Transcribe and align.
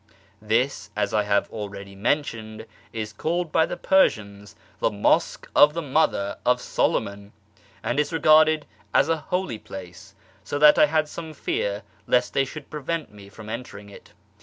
This, 0.41 0.89
as 0.95 1.13
I 1.13 1.21
have 1.25 1.47
already 1.51 1.93
mentioned, 1.93 2.65
is 2.91 3.13
called 3.13 3.51
by 3.51 3.67
the 3.67 3.77
Persians" 3.77 4.55
the 4.79 4.89
Mosque 4.89 5.47
of 5.55 5.75
the 5.75 5.81
Mother 5.83 6.39
of 6.43 6.59
Solomon," 6.59 7.33
and 7.83 7.99
is 7.99 8.11
regarded 8.11 8.65
as 8.95 9.09
a 9.09 9.17
holy 9.17 9.59
place, 9.59 10.15
so 10.43 10.57
that 10.57 10.79
I 10.79 10.87
had 10.87 11.07
some 11.07 11.35
fear 11.35 11.83
lest 12.07 12.33
they 12.33 12.45
should 12.45 12.71
prevent 12.71 13.13
me 13.13 13.29
from 13.29 13.47
entering 13.47 13.89
it. 13.91 14.11